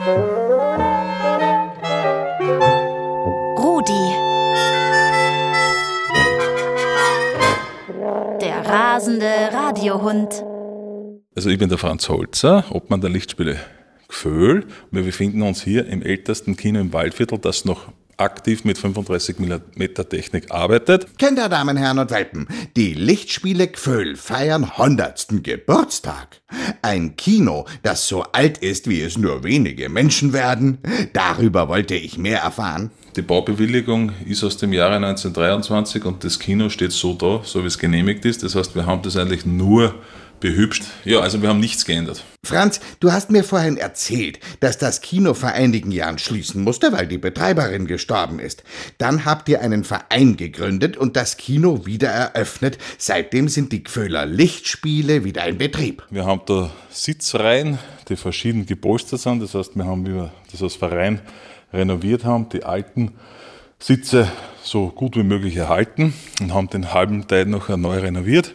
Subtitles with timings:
[0.00, 0.16] Rudi.
[8.40, 10.42] Der rasende Radiohund.
[11.36, 13.58] Also ich bin der Franz Holzer, Obmann der Lichtspiele
[14.08, 14.64] Gföhl.
[14.90, 19.84] Wir befinden uns hier im ältesten Kino im Waldviertel, das noch aktiv mit 35 mm
[20.08, 21.18] Technik arbeitet.
[21.18, 22.46] Kinder, Damen, Herren und Welpen,
[22.76, 25.42] die Lichtspiele Gföhl feiern 100.
[25.42, 26.40] Geburtstag.
[26.82, 30.78] Ein Kino, das so alt ist, wie es nur wenige Menschen werden.
[31.12, 32.90] Darüber wollte ich mehr erfahren.
[33.16, 37.66] Die Baubewilligung ist aus dem Jahre 1923 und das Kino steht so da, so wie
[37.66, 38.44] es genehmigt ist.
[38.44, 39.94] Das heißt, wir haben das eigentlich nur
[40.40, 40.84] behübscht.
[41.04, 42.24] Ja, also wir haben nichts geändert.
[42.44, 47.06] Franz, du hast mir vorhin erzählt, dass das Kino vor einigen Jahren schließen musste, weil
[47.06, 48.64] die Betreiberin gestorben ist.
[48.98, 52.78] Dann habt ihr einen Verein gegründet und das Kino wieder eröffnet.
[52.98, 56.02] Seitdem sind die Gföhler Lichtspiele wieder in Betrieb.
[56.10, 59.42] Wir haben da Sitzreihen, die verschieden gepolstert sind.
[59.42, 61.20] Das heißt, wir haben wir das als Verein
[61.72, 63.12] renoviert haben, die alten
[63.78, 64.30] Sitze
[64.62, 68.54] so gut wie möglich erhalten und haben den halben Teil noch neu renoviert.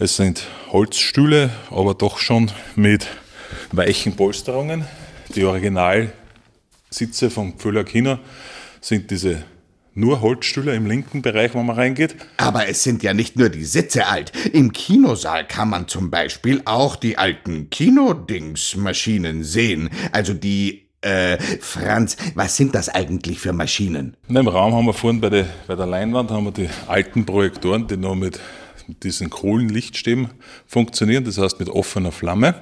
[0.00, 3.08] Es sind Holzstühle, aber doch schon mit
[3.72, 4.84] weichen Polsterungen.
[5.34, 8.18] Die Originalsitze vom Pföhler Kino
[8.80, 9.42] sind diese
[9.94, 12.14] nur Holzstühle im linken Bereich, wo man reingeht.
[12.36, 14.30] Aber es sind ja nicht nur die Sitze alt.
[14.52, 19.90] Im Kinosaal kann man zum Beispiel auch die alten Kinodingsmaschinen sehen.
[20.12, 24.16] Also die äh, Franz, was sind das eigentlich für Maschinen?
[24.28, 27.88] Im Raum haben wir vorhin bei der, bei der Leinwand haben wir die alten Projektoren,
[27.88, 28.38] die noch mit
[29.02, 30.30] diesen Kohlenlichtstäben
[30.66, 32.54] funktionieren, das heißt mit offener Flamme.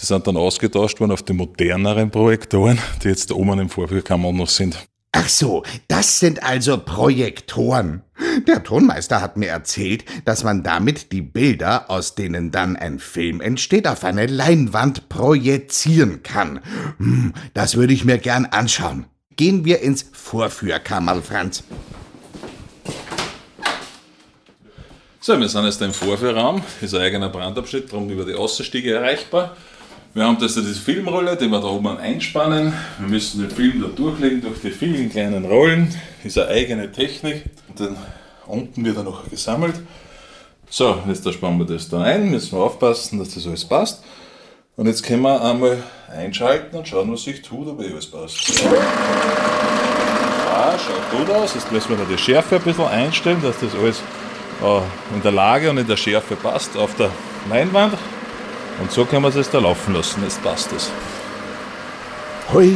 [0.00, 4.32] Die sind dann ausgetauscht worden auf die moderneren Projektoren, die jetzt da oben im Vorführkammer
[4.32, 4.86] noch sind.
[5.16, 8.02] Ach so, das sind also Projektoren.
[8.48, 13.40] Der Tonmeister hat mir erzählt, dass man damit die Bilder, aus denen dann ein Film
[13.40, 16.58] entsteht, auf eine Leinwand projizieren kann.
[16.98, 19.06] Hm, das würde ich mir gern anschauen.
[19.36, 21.62] Gehen wir ins Vorführkammer, Franz.
[25.26, 29.56] So, wir sind jetzt im Vorführraum, ist ein eigener Brandabschnitt, darum über die Außenstiege erreichbar.
[30.12, 32.74] Wir haben das diese Filmrolle, die wir da oben einspannen.
[32.98, 35.88] Wir müssen den Film da durchlegen durch die vielen kleinen Rollen.
[36.24, 37.44] Ist eine eigene Technik.
[37.70, 37.96] Und dann
[38.46, 39.76] unten wird er noch gesammelt.
[40.68, 44.04] So, jetzt spannen wir das da ein, müssen wir aufpassen, dass das alles passt.
[44.76, 45.82] Und jetzt können wir einmal
[46.14, 48.62] einschalten und schauen, was sich tut, ob eh alles passt.
[50.50, 51.54] Ja, schaut gut aus.
[51.54, 54.02] Jetzt müssen wir da die Schärfe ein bisschen einstellen, dass das alles
[55.14, 57.10] in der Lage und in der Schärfe passt auf der
[57.48, 57.94] Leinwand.
[58.80, 60.22] Und so können wir es jetzt da laufen lassen.
[60.22, 60.90] Jetzt passt es.
[62.52, 62.74] Hui,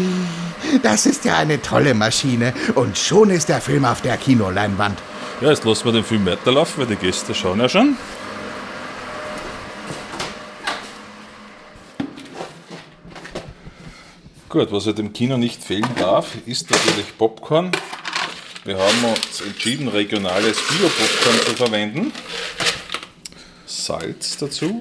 [0.82, 2.52] das ist ja eine tolle Maschine.
[2.74, 4.98] Und schon ist der Film auf der Kinoleinwand.
[5.40, 7.96] Ja, jetzt lassen wir den Film weiterlaufen, weil die Gäste schauen ja schon.
[14.48, 17.70] Gut, was halt im Kino nicht fehlen darf, ist natürlich Popcorn.
[18.64, 22.12] Wir haben uns entschieden, regionales Bio-Popcorn zu verwenden.
[23.66, 24.80] Salz dazu.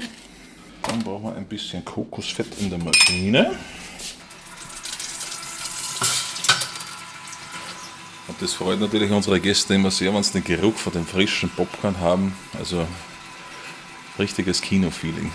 [0.81, 3.55] Dann brauchen wir ein bisschen Kokosfett in der Maschine.
[8.27, 11.49] Und das freut natürlich unsere Gäste immer sehr, wenn sie den Geruch von dem frischen
[11.49, 12.35] Popcorn haben.
[12.57, 12.85] Also
[14.19, 15.31] richtiges Kino-Feeling.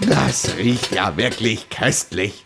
[0.00, 2.44] Das riecht ja wirklich köstlich.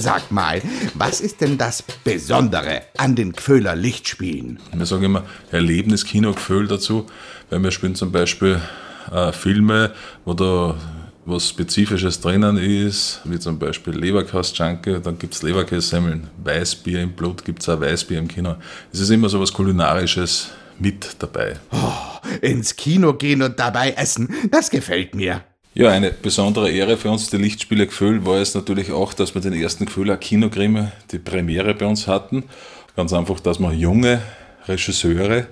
[0.00, 0.62] Sag mal,
[0.94, 4.58] was ist denn das Besondere an den Gföhler Lichtspielen?
[4.72, 7.04] Wir sagen immer Erlebnis Kino Gföhl dazu,
[7.50, 8.62] weil wir spielen zum Beispiel
[9.12, 9.92] äh, Filme,
[10.24, 10.74] wo da
[11.26, 17.44] was Spezifisches drinnen ist, wie zum Beispiel Leberkastschanke, dann gibt es Leberkässemmeln, Weißbier im Blut,
[17.44, 18.56] gibt es auch Weißbier im Kino.
[18.90, 21.56] Es ist immer so was Kulinarisches mit dabei.
[21.72, 21.92] Oh,
[22.40, 25.42] ins Kino gehen und dabei essen, das gefällt mir.
[25.80, 29.40] Ja, eine besondere Ehre für uns, die Lichtspiele Gefühl, war es natürlich auch, dass wir
[29.40, 32.44] den ersten Gefühler Kinogrime, die Premiere bei uns hatten.
[32.96, 34.20] Ganz einfach, dass wir junge
[34.68, 35.46] Regisseure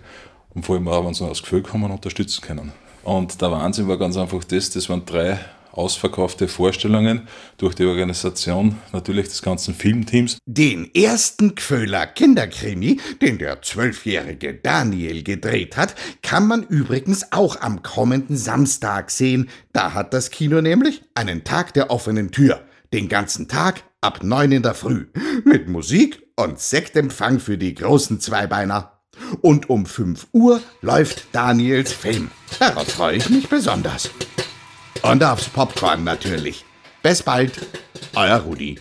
[0.54, 2.72] und vor allem auch, wenn sie aus Gefühl kommen, unterstützen können.
[3.04, 5.38] Und der Wahnsinn war ganz einfach das, das waren drei
[5.72, 10.38] ausverkaufte Vorstellungen durch die Organisation natürlich des ganzen Filmteams.
[10.46, 17.82] Den ersten Gföhler Kinderkrimi, den der zwölfjährige Daniel gedreht hat, kann man übrigens auch am
[17.82, 19.48] kommenden Samstag sehen.
[19.72, 22.60] Da hat das Kino nämlich einen Tag der offenen Tür.
[22.92, 25.06] Den ganzen Tag ab neun in der Früh.
[25.44, 28.92] Mit Musik und Sektempfang für die großen Zweibeiner.
[29.40, 32.30] Und um 5 Uhr läuft Daniels Film.
[32.58, 34.10] Darauf freue ich mich besonders.
[35.02, 36.64] Und aufs Popcorn natürlich.
[37.02, 37.52] Bis bald,
[38.14, 38.80] euer Rudi.